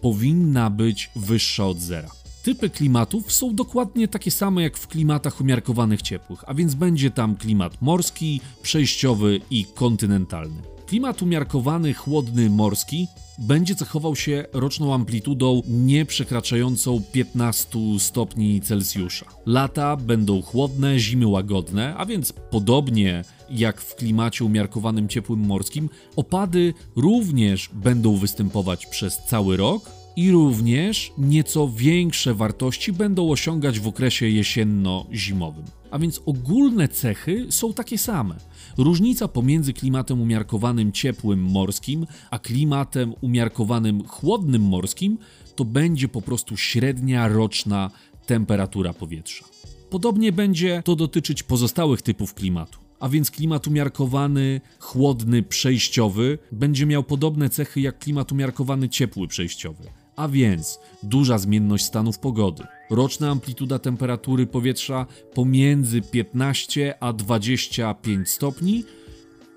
powinna 0.00 0.70
być 0.70 1.10
wyższa 1.16 1.66
od 1.66 1.78
zera. 1.78 2.10
Typy 2.42 2.70
klimatów 2.70 3.32
są 3.32 3.54
dokładnie 3.54 4.08
takie 4.08 4.30
same 4.30 4.62
jak 4.62 4.78
w 4.78 4.86
klimatach 4.86 5.40
umiarkowanych 5.40 6.02
ciepłych, 6.02 6.44
a 6.46 6.54
więc 6.54 6.74
będzie 6.74 7.10
tam 7.10 7.36
klimat 7.36 7.82
morski, 7.82 8.40
przejściowy 8.62 9.40
i 9.50 9.64
kontynentalny. 9.74 10.75
Klimat 10.86 11.22
umiarkowany, 11.22 11.94
chłodny, 11.94 12.50
morski 12.50 13.08
będzie 13.38 13.74
cechował 13.74 14.16
się 14.16 14.44
roczną 14.52 14.94
amplitudą 14.94 15.62
nie 15.68 16.04
przekraczającą 16.04 17.02
15 17.12 17.78
stopni 17.98 18.60
Celsjusza. 18.60 19.26
Lata 19.46 19.96
będą 19.96 20.42
chłodne, 20.42 20.98
zimy 20.98 21.26
łagodne, 21.26 21.94
a 21.96 22.06
więc 22.06 22.32
podobnie 22.32 23.24
jak 23.50 23.80
w 23.80 23.94
klimacie 23.94 24.44
umiarkowanym 24.44 25.08
ciepłym 25.08 25.40
morskim, 25.40 25.90
opady 26.16 26.74
również 26.96 27.70
będą 27.72 28.16
występować 28.16 28.86
przez 28.86 29.18
cały 29.28 29.56
rok, 29.56 29.90
i 30.16 30.30
również 30.30 31.12
nieco 31.18 31.68
większe 31.68 32.34
wartości 32.34 32.92
będą 32.92 33.30
osiągać 33.30 33.80
w 33.80 33.88
okresie 33.88 34.26
jesienno-zimowym. 34.26 35.64
A 35.90 35.98
więc 35.98 36.20
ogólne 36.26 36.88
cechy 36.88 37.46
są 37.50 37.72
takie 37.72 37.98
same. 37.98 38.34
Różnica 38.78 39.28
pomiędzy 39.28 39.72
klimatem 39.72 40.20
umiarkowanym 40.20 40.92
ciepłym 40.92 41.42
morskim 41.42 42.06
a 42.30 42.38
klimatem 42.38 43.14
umiarkowanym 43.20 44.08
chłodnym 44.08 44.62
morskim 44.62 45.18
to 45.56 45.64
będzie 45.64 46.08
po 46.08 46.22
prostu 46.22 46.56
średnia 46.56 47.28
roczna 47.28 47.90
temperatura 48.26 48.92
powietrza. 48.92 49.44
Podobnie 49.90 50.32
będzie 50.32 50.82
to 50.84 50.96
dotyczyć 50.96 51.42
pozostałych 51.42 52.02
typów 52.02 52.34
klimatu. 52.34 52.78
A 53.00 53.08
więc 53.08 53.30
klimat 53.30 53.66
umiarkowany, 53.66 54.60
chłodny, 54.78 55.42
przejściowy 55.42 56.38
będzie 56.52 56.86
miał 56.86 57.02
podobne 57.02 57.50
cechy 57.50 57.80
jak 57.80 57.98
klimat 57.98 58.32
umiarkowany 58.32 58.88
ciepły 58.88 59.28
przejściowy 59.28 59.84
A 60.16 60.28
więc 60.28 60.78
duża 61.02 61.38
zmienność 61.38 61.84
stanów 61.84 62.18
pogody, 62.18 62.66
roczna 62.90 63.30
amplituda 63.30 63.78
temperatury 63.78 64.46
powietrza 64.46 65.06
pomiędzy 65.34 66.02
15 66.02 66.94
a 67.00 67.12
25 67.12 68.30
stopni, 68.30 68.84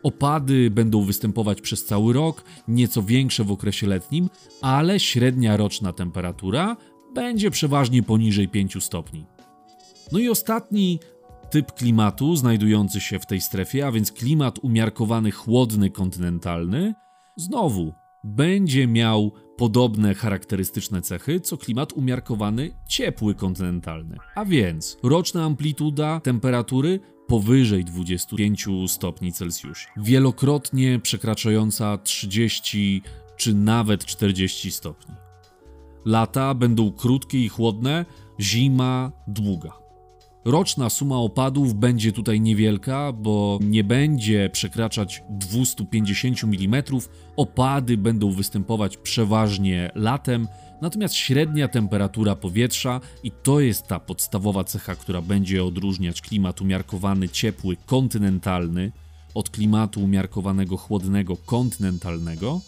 Opady 0.04 0.72
będą 0.72 1.04
występować 1.04 1.62
przez 1.62 1.86
cały 1.86 2.14
rok, 2.14 2.44
nieco 2.68 3.04
większe 3.04 3.44
w 3.44 3.52
okresie 3.52 3.88
letnim, 3.88 4.30
ale 4.62 5.00
średnia 5.00 5.58
roczna 5.58 5.94
temperatura 5.94 6.78
będzie 7.16 7.52
przeważnie 7.52 8.04
poniżej 8.04 8.48
5 8.48 8.84
stopni. 8.84 9.26
No 10.12 10.20
i 10.20 10.30
ostatni 10.30 11.00
typ 11.50 11.72
klimatu 11.72 12.36
znajdujący 12.36 13.02
się 13.02 13.20
w 13.20 13.26
tej 13.26 13.42
strefie, 13.42 13.88
a 13.88 13.92
więc 13.92 14.12
klimat 14.12 14.60
umiarkowany 14.60 15.32
chłodny 15.32 15.90
kontynentalny, 15.90 16.94
znowu 17.38 17.94
będzie 18.24 18.88
miał 18.88 19.32
podobne 19.60 20.16
charakterystyczne 20.16 21.02
cechy 21.02 21.40
co 21.40 21.58
klimat 21.58 21.94
umiarkowany 21.94 22.72
ciepły 22.88 23.36
kontynentalny. 23.36 24.18
A 24.36 24.46
więc 24.46 24.98
roczna 25.04 25.44
amplituda 25.44 26.20
temperatury 26.20 27.00
powyżej 27.28 27.86
25 27.86 28.68
stopni 28.88 29.34
Celsjusza, 29.34 29.90
wielokrotnie 29.98 31.00
przekraczająca 31.00 31.98
30 31.98 33.02
czy 33.38 33.54
nawet 33.54 34.06
40 34.06 34.72
stopni. 34.72 35.16
Lata 36.06 36.54
będą 36.54 36.92
krótkie 36.92 37.44
i 37.44 37.50
chłodne, 37.50 38.06
zima 38.40 39.12
długa. 39.28 39.79
Roczna 40.50 40.90
suma 40.90 41.18
opadów 41.18 41.74
będzie 41.74 42.12
tutaj 42.12 42.42
niewielka, 42.42 43.14
bo 43.14 43.60
nie 43.62 43.84
będzie 43.84 44.50
przekraczać 44.54 45.24
250 45.30 46.44
mm. 46.44 46.84
Opady 47.38 47.98
będą 47.98 48.32
występować 48.32 48.98
przeważnie 48.98 49.92
latem, 49.96 50.48
natomiast 50.82 51.16
średnia 51.16 51.68
temperatura 51.68 52.36
powietrza, 52.36 53.02
i 53.24 53.32
to 53.32 53.60
jest 53.60 53.88
ta 53.88 54.00
podstawowa 54.00 54.64
cecha, 54.64 54.96
która 54.96 55.22
będzie 55.22 55.64
odróżniać 55.64 56.22
klimat 56.22 56.62
umiarkowany 56.62 57.30
ciepły 57.30 57.78
kontynentalny 57.86 58.92
od 59.34 59.50
klimatu 59.50 60.04
umiarkowanego 60.04 60.78
chłodnego 60.78 61.38
kontynentalnego, 61.38 62.62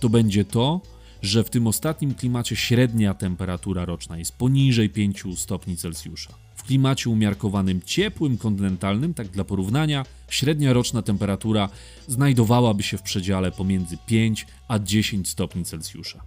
to 0.00 0.08
będzie 0.08 0.44
to, 0.44 0.80
że 1.22 1.44
w 1.44 1.50
tym 1.50 1.66
ostatnim 1.66 2.14
klimacie 2.14 2.56
średnia 2.56 3.14
temperatura 3.14 3.84
roczna 3.84 4.18
jest 4.18 4.38
poniżej 4.38 4.90
5 4.90 5.24
stopni 5.36 5.76
Celsjusza 5.76 6.45
klimacie 6.66 7.10
umiarkowanym 7.10 7.80
ciepłym 7.82 8.38
kontynentalnym, 8.38 9.14
tak 9.14 9.28
dla 9.28 9.44
porównania, 9.44 10.04
średnia 10.28 10.72
roczna 10.72 11.02
temperatura 11.02 11.68
znajdowałaby 12.08 12.82
się 12.82 12.98
w 12.98 13.02
przedziale 13.02 13.52
pomiędzy 13.52 13.96
5 14.06 14.46
a 14.68 14.78
10 14.78 15.28
stopni 15.28 15.64
Celsjusza. 15.64 16.22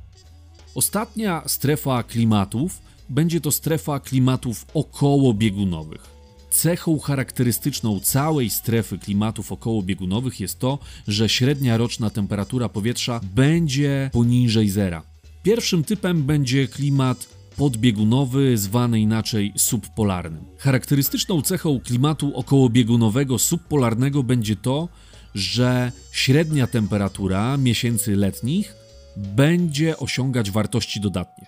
Ostatnia 0.76 1.44
strefa 1.48 2.04
klimatów 2.04 2.82
będzie 3.10 3.42
to 3.42 3.52
strefa 3.52 4.00
klimatów 4.00 4.66
okołobiegunowych. 4.74 6.20
Cechą 6.50 7.00
charakterystyczną 7.00 8.00
całej 8.00 8.50
strefy 8.50 8.98
klimatów 8.98 9.52
okołobiegunowych 9.52 10.40
jest 10.40 10.60
to, 10.60 10.80
że 11.08 11.30
średnia 11.30 11.78
roczna 11.78 12.10
temperatura 12.10 12.70
powietrza 12.70 13.22
będzie 13.36 14.10
poniżej 14.14 14.70
zera. 14.70 15.04
Pierwszym 15.44 15.84
typem 15.84 16.24
będzie 16.24 16.68
klimat 16.68 17.39
podbiegunowy, 17.60 18.58
zwany 18.58 19.00
inaczej 19.00 19.54
subpolarnym. 19.58 20.46
Charakterystyczną 20.58 21.42
cechą 21.42 21.80
klimatu 21.80 22.36
okołobiegunowego 22.36 23.40
subpolarnego 23.40 24.24
będzie 24.24 24.56
to, 24.56 24.90
że 25.36 25.92
średnia 26.12 26.68
temperatura 26.68 27.58
miesięcy 27.58 28.16
letnich 28.16 28.76
będzie 29.18 29.98
osiągać 29.98 30.52
wartości 30.52 31.00
dodatnie. 31.02 31.48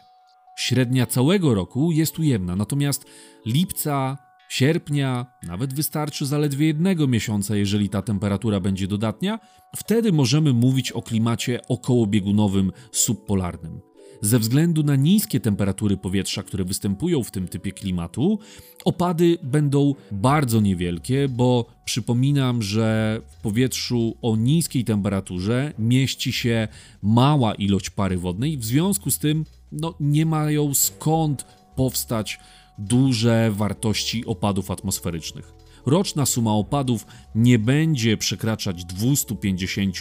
Średnia 0.55 1.05
całego 1.05 1.53
roku 1.53 1.91
jest 1.91 2.19
ujemna, 2.19 2.55
natomiast 2.55 3.05
lipca, 3.45 4.17
sierpnia, 4.49 5.25
nawet 5.47 5.73
wystarczy 5.73 6.25
zaledwie 6.25 6.67
jednego 6.67 7.07
miesiąca, 7.07 7.55
jeżeli 7.55 7.89
ta 7.89 8.01
temperatura 8.01 8.59
będzie 8.59 8.87
dodatnia, 8.87 9.39
wtedy 9.75 10.11
możemy 10.11 10.53
mówić 10.53 10.91
o 10.91 11.01
klimacie 11.01 11.59
okołobiegunowym 11.67 12.71
subpolarnym. 12.91 13.90
Ze 14.21 14.39
względu 14.39 14.83
na 14.83 14.95
niskie 14.95 15.39
temperatury 15.39 15.97
powietrza, 15.97 16.43
które 16.43 16.63
występują 16.63 17.23
w 17.23 17.31
tym 17.31 17.47
typie 17.47 17.71
klimatu, 17.71 18.39
opady 18.85 19.37
będą 19.43 19.95
bardzo 20.11 20.61
niewielkie, 20.61 21.27
bo 21.29 21.65
przypominam, 21.85 22.61
że 22.61 23.21
w 23.27 23.41
powietrzu 23.41 24.17
o 24.21 24.35
niskiej 24.35 24.83
temperaturze 24.83 25.73
mieści 25.79 26.33
się 26.33 26.67
mała 27.01 27.55
ilość 27.55 27.89
pary 27.89 28.17
wodnej, 28.17 28.57
w 28.57 28.65
związku 28.65 29.11
z 29.11 29.19
tym 29.19 29.45
no, 29.71 29.93
nie 29.99 30.25
mają 30.25 30.73
skąd 30.73 31.45
powstać 31.75 32.39
duże 32.77 33.51
wartości 33.51 34.25
opadów 34.25 34.71
atmosferycznych 34.71 35.60
roczna 35.85 36.25
suma 36.25 36.53
opadów 36.53 37.05
nie 37.35 37.59
będzie 37.59 38.17
przekraczać 38.17 38.85
250 38.85 39.95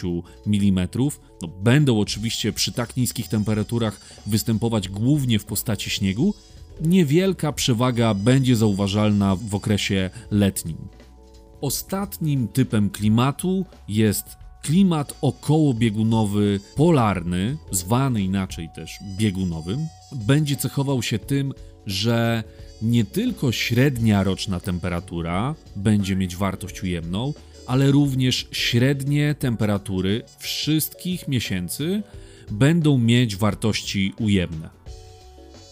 mm. 0.47 0.87
No, 1.41 1.47
będą 1.47 1.99
oczywiście 1.99 2.53
przy 2.53 2.71
tak 2.71 2.97
niskich 2.97 3.27
temperaturach 3.27 4.01
występować 4.25 4.89
głównie 4.89 5.39
w 5.39 5.45
postaci 5.45 5.89
śniegu. 5.89 6.33
Niewielka 6.81 7.51
przewaga 7.53 8.13
będzie 8.13 8.55
zauważalna 8.55 9.35
w 9.35 9.55
okresie 9.55 10.09
letnim. 10.31 10.77
Ostatnim 11.61 12.47
typem 12.47 12.89
klimatu 12.89 13.65
jest 13.87 14.25
klimat 14.61 15.17
okołobiegunowy 15.21 16.59
polarny, 16.75 17.57
zwany 17.71 18.21
inaczej 18.21 18.69
też 18.75 18.99
biegunowym. 19.17 19.87
Będzie 20.11 20.55
cechował 20.55 21.03
się 21.03 21.19
tym, 21.19 21.53
że 21.85 22.43
nie 22.81 23.05
tylko 23.05 23.51
średnia 23.51 24.23
roczna 24.23 24.59
temperatura 24.59 25.55
będzie 25.75 26.15
mieć 26.15 26.35
wartość 26.35 26.83
ujemną, 26.83 27.33
ale 27.67 27.91
również 27.91 28.47
średnie 28.51 29.35
temperatury 29.39 30.23
wszystkich 30.39 31.27
miesięcy 31.27 32.03
będą 32.51 32.97
mieć 32.97 33.35
wartości 33.35 34.13
ujemne. 34.19 34.69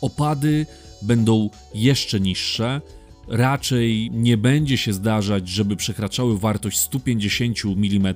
Opady 0.02 0.66
będą 1.02 1.50
jeszcze 1.74 2.20
niższe, 2.20 2.82
raczej 3.28 4.12
nie 4.12 4.38
będzie 4.38 4.78
się 4.78 4.94
zdarzać, 4.94 5.50
żeby 5.50 5.76
przekraczały 5.76 6.40
wartość 6.40 6.78
150 6.78 7.58
mm, 7.66 8.16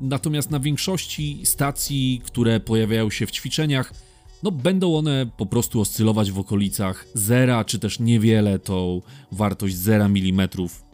natomiast 0.00 0.50
na 0.50 0.60
większości 0.60 1.40
stacji, 1.44 2.20
które 2.24 2.60
pojawiają 2.60 3.10
się 3.10 3.26
w 3.26 3.30
ćwiczeniach, 3.30 3.92
no 4.42 4.50
będą 4.50 4.96
one 4.96 5.26
po 5.36 5.46
prostu 5.46 5.80
oscylować 5.80 6.30
w 6.30 6.38
okolicach 6.38 7.06
zera, 7.14 7.64
czy 7.64 7.78
też 7.78 7.98
niewiele 8.00 8.58
tą 8.58 9.02
wartość 9.32 9.76
0 9.76 10.04
mm 10.04 10.48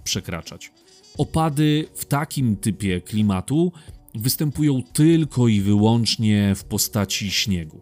przekraczać. 0.04 0.72
Opady 1.18 1.88
w 1.94 2.04
takim 2.04 2.56
typie 2.56 3.00
klimatu 3.00 3.72
występują 4.14 4.82
tylko 4.92 5.48
i 5.48 5.60
wyłącznie 5.60 6.54
w 6.54 6.64
postaci 6.64 7.30
śniegu. 7.30 7.80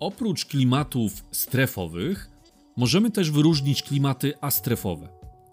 Oprócz 0.00 0.44
klimatów 0.44 1.24
strefowych, 1.32 2.30
możemy 2.76 3.10
też 3.10 3.30
wyróżnić 3.30 3.82
klimaty 3.82 4.32
astrefowe. 4.40 5.08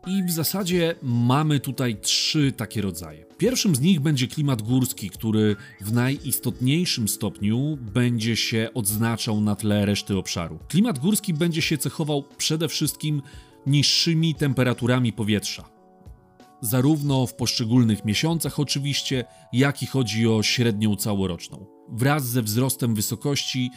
I 0.07 0.23
w 0.23 0.31
zasadzie 0.31 0.95
mamy 1.01 1.59
tutaj 1.59 1.97
trzy 2.01 2.51
takie 2.51 2.81
rodzaje. 2.81 3.30
Pierwszym 3.41 3.75
z 3.75 3.81
nich 3.81 3.99
będzie 3.99 4.27
klimat 4.27 4.61
górski, 4.61 5.09
który 5.09 5.55
w 5.81 5.93
najistotniejszym 5.93 7.07
stopniu 7.07 7.77
będzie 7.81 8.35
się 8.35 8.69
odznaczał 8.73 9.41
na 9.41 9.55
tle 9.55 9.85
reszty 9.85 10.17
obszaru. 10.17 10.59
Klimat 10.67 10.99
górski 10.99 11.33
będzie 11.33 11.61
się 11.61 11.77
cechował 11.77 12.23
przede 12.37 12.67
wszystkim 12.67 13.21
niższymi 13.65 14.35
temperaturami 14.35 15.13
powietrza. 15.13 15.69
Zarówno 16.61 17.27
w 17.27 17.35
poszczególnych 17.35 18.05
miesiącach, 18.05 18.59
oczywiście, 18.59 19.25
jak 19.53 19.83
i 19.83 19.85
chodzi 19.85 20.27
o 20.27 20.43
średnią 20.43 20.95
całoroczną. 20.95 21.65
Wraz 21.89 22.27
ze 22.27 22.41
wzrostem 22.41 22.95
wysokości 22.95 23.71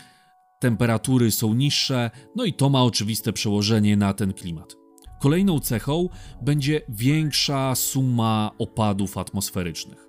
temperatury 0.60 1.30
są 1.30 1.54
niższe, 1.54 2.10
no 2.36 2.44
i 2.44 2.52
to 2.52 2.70
ma 2.70 2.82
oczywiste 2.82 3.32
przełożenie 3.32 3.96
na 3.96 4.14
ten 4.14 4.32
klimat. 4.32 4.83
Kolejną 5.20 5.60
cechą 5.60 6.08
będzie 6.42 6.80
większa 6.88 7.74
suma 7.74 8.50
opadów 8.58 9.18
atmosferycznych. 9.18 10.08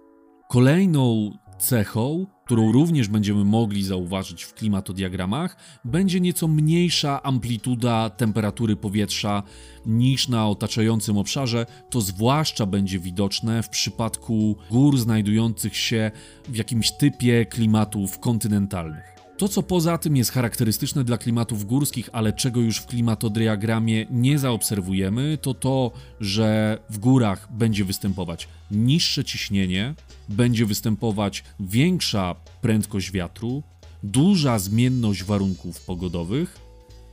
Kolejną 0.49 1.31
cechą, 1.59 2.27
którą 2.45 2.71
również 2.71 3.07
będziemy 3.07 3.45
mogli 3.45 3.83
zauważyć 3.83 4.43
w 4.43 4.53
klimatodiagramach, 4.53 5.57
będzie 5.85 6.19
nieco 6.21 6.47
mniejsza 6.47 7.23
amplituda 7.23 8.09
temperatury 8.09 8.75
powietrza 8.75 9.43
niż 9.85 10.27
na 10.27 10.47
otaczającym 10.47 11.17
obszarze. 11.17 11.65
To 11.89 12.01
zwłaszcza 12.01 12.65
będzie 12.65 12.99
widoczne 12.99 13.63
w 13.63 13.69
przypadku 13.69 14.55
gór 14.71 14.97
znajdujących 14.97 15.77
się 15.77 16.11
w 16.49 16.55
jakimś 16.55 16.91
typie 16.91 17.45
klimatów 17.45 18.19
kontynentalnych. 18.19 19.14
To, 19.37 19.47
co 19.47 19.63
poza 19.63 19.97
tym 19.97 20.15
jest 20.15 20.31
charakterystyczne 20.31 21.03
dla 21.03 21.17
klimatów 21.17 21.65
górskich, 21.65 22.09
ale 22.13 22.33
czego 22.33 22.59
już 22.59 22.77
w 22.77 22.85
klimatodiagramie 22.85 24.05
nie 24.11 24.39
zaobserwujemy, 24.39 25.37
to 25.41 25.53
to, 25.53 25.91
że 26.19 26.79
w 26.89 26.97
górach 26.97 27.47
będzie 27.51 27.85
występować 27.85 28.47
niższe 28.71 29.23
ciśnienie, 29.23 29.95
będzie 30.29 30.65
występować 30.65 31.43
większa 31.59 32.35
prędkość 32.61 33.11
wiatru, 33.11 33.63
duża 34.03 34.59
zmienność 34.59 35.23
warunków 35.23 35.81
pogodowych, 35.81 36.59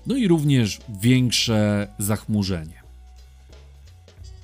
no 0.06 0.16
i 0.16 0.28
również 0.28 0.80
większe 1.00 1.88
zachmurzenie. 1.98 2.82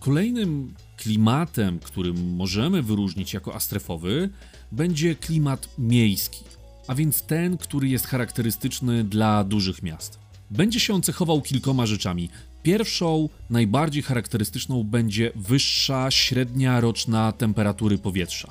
Kolejnym 0.01 0.75
klimatem, 0.97 1.79
który 1.79 2.12
możemy 2.14 2.83
wyróżnić 2.83 3.35
jako 3.35 3.55
astrefowy, 3.55 4.31
będzie 4.73 5.14
klimat 5.14 5.69
miejski, 5.79 6.45
a 6.88 6.94
więc 6.94 7.22
ten, 7.22 7.57
który 7.57 7.88
jest 7.88 8.07
charakterystyczny 8.07 9.05
dla 9.05 9.44
dużych 9.44 9.83
miast. 9.83 10.18
Będzie 10.51 10.81
się 10.81 10.94
on 10.94 11.03
cechował 11.03 11.42
kilkoma 11.42 11.87
rzeczami. 11.87 12.31
Pierwszą, 12.62 13.29
najbardziej 13.51 14.03
charakterystyczną 14.03 14.85
będzie 14.85 15.33
wyższa 15.37 16.11
średnia 16.11 16.81
roczna 16.81 17.33
temperatury 17.33 17.98
powietrza. 17.98 18.51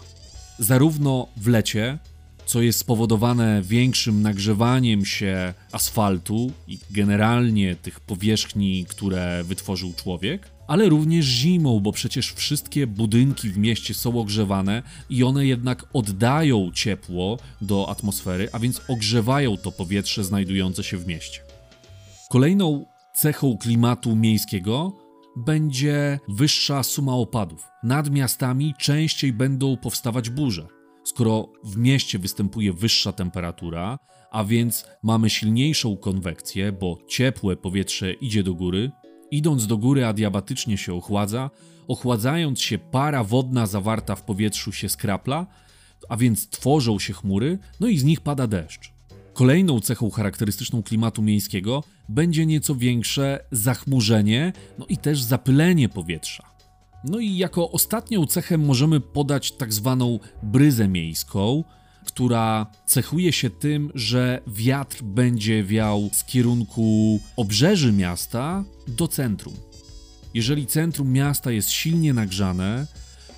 Zarówno 0.59 1.27
w 1.37 1.47
lecie, 1.47 1.97
co 2.45 2.61
jest 2.61 2.79
spowodowane 2.79 3.61
większym 3.61 4.21
nagrzewaniem 4.21 5.05
się 5.05 5.53
asfaltu 5.71 6.51
i 6.67 6.79
generalnie 6.91 7.75
tych 7.75 7.99
powierzchni, 7.99 8.85
które 8.89 9.43
wytworzył 9.43 9.93
człowiek, 9.93 10.56
ale 10.67 10.89
również 10.89 11.25
zimą, 11.25 11.79
bo 11.79 11.91
przecież 11.91 12.33
wszystkie 12.33 12.87
budynki 12.87 13.49
w 13.49 13.57
mieście 13.57 13.93
są 13.93 14.19
ogrzewane 14.19 14.83
i 15.09 15.23
one 15.23 15.45
jednak 15.45 15.85
oddają 15.93 16.71
ciepło 16.73 17.37
do 17.61 17.89
atmosfery, 17.89 18.49
a 18.51 18.59
więc 18.59 18.81
ogrzewają 18.87 19.57
to 19.57 19.71
powietrze 19.71 20.23
znajdujące 20.23 20.83
się 20.83 20.97
w 20.97 21.07
mieście. 21.07 21.41
Kolejną 22.29 22.85
cechą 23.15 23.57
klimatu 23.57 24.15
miejskiego 24.15 24.97
będzie 25.37 26.19
wyższa 26.27 26.83
suma 26.83 27.15
opadów. 27.15 27.67
Nad 27.83 28.09
miastami 28.11 28.73
częściej 28.79 29.33
będą 29.33 29.77
powstawać 29.77 30.29
burze. 30.29 30.67
Skoro 31.03 31.49
w 31.63 31.77
mieście 31.77 32.19
występuje 32.19 32.73
wyższa 32.73 33.11
temperatura, 33.11 33.99
a 34.31 34.43
więc 34.43 34.85
mamy 35.03 35.29
silniejszą 35.29 35.97
konwekcję, 35.97 36.71
bo 36.71 36.97
ciepłe 37.09 37.55
powietrze 37.55 38.13
idzie 38.13 38.43
do 38.43 38.53
góry, 38.53 38.91
idąc 39.31 39.67
do 39.67 39.77
góry 39.77 40.05
adiabatycznie 40.05 40.77
się 40.77 40.93
ochładza, 40.93 41.49
ochładzając 41.87 42.61
się 42.61 42.77
para 42.77 43.23
wodna 43.23 43.67
zawarta 43.67 44.15
w 44.15 44.23
powietrzu 44.23 44.71
się 44.71 44.89
skrapla, 44.89 45.47
a 46.09 46.17
więc 46.17 46.49
tworzą 46.49 46.99
się 46.99 47.13
chmury, 47.13 47.59
no 47.79 47.87
i 47.87 47.97
z 47.97 48.03
nich 48.03 48.21
pada 48.21 48.47
deszcz. 48.47 48.91
Kolejną 49.33 49.79
cechą 49.79 50.09
charakterystyczną 50.09 50.83
klimatu 50.83 51.21
miejskiego 51.21 51.83
będzie 52.09 52.45
nieco 52.45 52.75
większe 52.75 53.45
zachmurzenie, 53.51 54.53
no 54.77 54.85
i 54.85 54.97
też 54.97 55.21
zapylenie 55.21 55.89
powietrza. 55.89 56.43
No 57.03 57.19
i 57.19 57.37
jako 57.37 57.71
ostatnią 57.71 58.25
cechę 58.25 58.57
możemy 58.57 58.99
podać 58.99 59.51
tak 59.51 59.73
zwaną 59.73 60.19
bryzę 60.43 60.87
miejską, 60.87 61.63
która 62.07 62.65
cechuje 62.85 63.33
się 63.33 63.49
tym, 63.49 63.91
że 63.95 64.41
wiatr 64.47 65.03
będzie 65.03 65.63
wiał 65.63 66.09
z 66.13 66.23
kierunku 66.23 67.19
obrzeży 67.35 67.93
miasta 67.93 68.63
do 68.87 69.07
centrum. 69.07 69.53
Jeżeli 70.33 70.65
centrum 70.65 71.11
miasta 71.11 71.51
jest 71.51 71.69
silnie 71.69 72.13
nagrzane, 72.13 72.87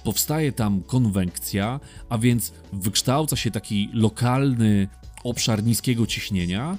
powstaje 0.04 0.52
tam 0.52 0.84
konwekcja, 0.84 1.80
a 2.10 2.18
więc 2.18 2.54
wykształca 2.74 3.36
się 3.36 3.52
taki 3.52 3.90
lokalny 3.94 4.88
obszar 5.24 5.64
niskiego 5.64 6.08
ciśnienia, 6.08 6.78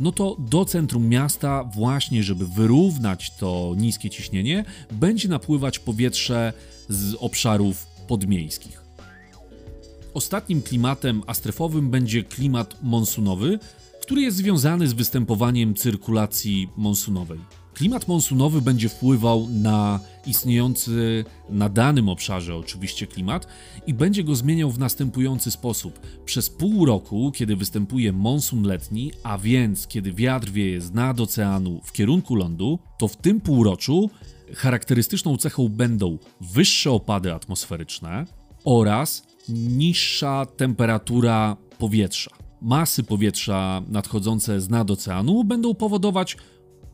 no 0.00 0.12
to 0.12 0.36
do 0.38 0.64
centrum 0.64 1.08
miasta, 1.08 1.64
właśnie 1.64 2.22
żeby 2.22 2.46
wyrównać 2.46 3.30
to 3.36 3.74
niskie 3.76 4.10
ciśnienie, 4.10 4.64
będzie 4.92 5.28
napływać 5.28 5.78
powietrze 5.78 6.52
z 6.88 7.14
obszarów 7.14 7.86
podmiejskich. 8.08 8.79
Ostatnim 10.14 10.62
klimatem 10.62 11.22
astrefowym 11.26 11.90
będzie 11.90 12.24
klimat 12.24 12.82
monsunowy, 12.82 13.58
który 14.02 14.22
jest 14.22 14.36
związany 14.36 14.88
z 14.88 14.92
występowaniem 14.92 15.74
cyrkulacji 15.74 16.68
monsunowej. 16.76 17.38
Klimat 17.74 18.08
monsunowy 18.08 18.62
będzie 18.62 18.88
wpływał 18.88 19.48
na 19.50 20.00
istniejący 20.26 21.24
na 21.50 21.68
danym 21.68 22.08
obszarze 22.08 22.56
oczywiście 22.56 23.06
klimat 23.06 23.46
i 23.86 23.94
będzie 23.94 24.24
go 24.24 24.34
zmieniał 24.34 24.70
w 24.70 24.78
następujący 24.78 25.50
sposób. 25.50 26.00
Przez 26.24 26.50
pół 26.50 26.84
roku, 26.84 27.32
kiedy 27.34 27.56
występuje 27.56 28.12
monsun 28.12 28.62
letni, 28.62 29.12
a 29.22 29.38
więc 29.38 29.86
kiedy 29.86 30.12
wiatr 30.12 30.50
wieje 30.50 30.80
z 30.80 30.92
nad 30.92 31.20
oceanu 31.20 31.80
w 31.84 31.92
kierunku 31.92 32.34
lądu, 32.34 32.78
to 32.98 33.08
w 33.08 33.16
tym 33.16 33.40
półroczu 33.40 34.10
charakterystyczną 34.54 35.36
cechą 35.36 35.68
będą 35.68 36.18
wyższe 36.40 36.90
opady 36.90 37.34
atmosferyczne 37.34 38.24
oraz 38.64 39.29
niższa 39.48 40.46
temperatura 40.56 41.56
powietrza. 41.78 42.30
Masy 42.60 43.02
powietrza 43.02 43.82
nadchodzące 43.88 44.60
z 44.60 44.70
nad 44.70 44.90
oceanu 44.90 45.44
będą 45.44 45.74
powodować 45.74 46.36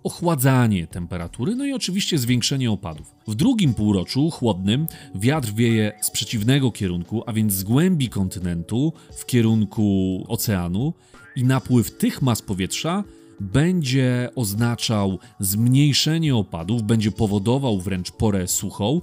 ochładzanie 0.04 0.86
temperatury, 0.86 1.56
no 1.56 1.64
i 1.64 1.72
oczywiście 1.72 2.18
zwiększenie 2.18 2.70
opadów. 2.70 3.14
W 3.28 3.34
drugim 3.34 3.74
półroczu 3.74 4.30
chłodnym 4.30 4.86
wiatr 5.14 5.52
wieje 5.52 5.92
z 6.00 6.10
przeciwnego 6.10 6.72
kierunku, 6.72 7.22
a 7.26 7.32
więc 7.32 7.52
z 7.52 7.64
głębi 7.64 8.08
kontynentu 8.08 8.92
w 9.16 9.26
kierunku 9.26 10.24
oceanu 10.28 10.94
i 11.36 11.44
napływ 11.44 11.98
tych 11.98 12.22
mas 12.22 12.42
powietrza 12.42 13.04
będzie 13.40 14.28
oznaczał 14.36 15.18
zmniejszenie 15.40 16.36
opadów, 16.36 16.82
będzie 16.82 17.10
powodował 17.10 17.80
wręcz 17.80 18.10
porę 18.10 18.48
suchą 18.48 19.00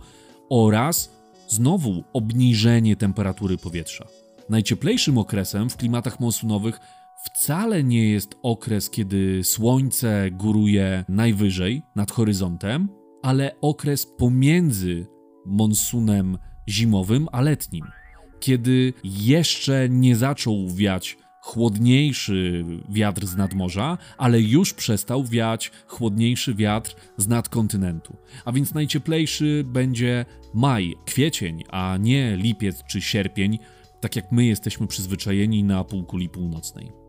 oraz 0.50 1.23
znowu 1.54 2.04
obniżenie 2.14 2.96
temperatury 2.96 3.58
powietrza. 3.58 4.06
Najcieplejszym 4.50 5.18
okresem 5.18 5.70
w 5.70 5.78
klimatach 5.78 6.20
monsunowych 6.20 6.80
wcale 7.24 7.84
nie 7.84 8.10
jest 8.10 8.36
okres, 8.44 8.90
kiedy 8.90 9.44
słońce 9.44 10.32
góruje 10.32 11.06
najwyżej 11.10 11.82
nad 11.96 12.12
horyzontem, 12.12 12.90
ale 13.24 13.56
okres 13.62 14.08
pomiędzy 14.18 15.08
monsunem 15.46 16.38
zimowym 16.70 17.28
a 17.32 17.42
letnim, 17.42 17.86
kiedy 18.40 18.94
jeszcze 19.04 19.90
nie 19.90 20.16
zaczął 20.16 20.70
wiać 20.70 21.18
chłodniejszy 21.44 22.66
wiatr 22.90 23.26
z 23.26 23.36
nadmorza, 23.36 23.98
ale 24.18 24.42
już 24.42 24.74
przestał 24.74 25.24
wiać 25.24 25.72
chłodniejszy 25.88 26.56
wiatr 26.56 26.96
z 27.18 27.28
nadkontynentu. 27.28 28.18
A 28.46 28.52
więc 28.52 28.74
najcieplejszy 28.74 29.64
będzie 29.68 30.26
maj, 30.54 30.96
kwiecień, 31.06 31.64
a 31.70 31.98
nie 32.00 32.38
lipiec 32.38 32.84
czy 32.84 33.02
sierpień, 33.02 33.60
tak 34.02 34.16
jak 34.16 34.32
my 34.32 34.46
jesteśmy 34.46 34.88
przyzwyczajeni 34.88 35.64
na 35.64 35.84
półkuli 35.84 36.30
północnej. 36.30 37.03